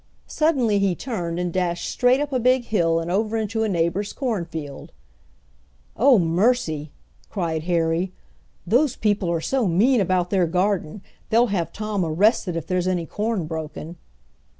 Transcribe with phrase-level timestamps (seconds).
[0.25, 4.13] Suddenly he turned and dashed straight up a big hill and over into a neighbor's
[4.13, 4.91] cornfield.
[5.95, 6.89] "Oh, mercy!"
[7.29, 8.11] cried Harry,
[8.65, 13.05] "those people are so mean about their garden, they'll have Tom arrested if there's any
[13.05, 13.95] corn broken."